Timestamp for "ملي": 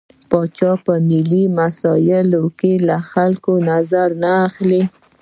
1.09-1.43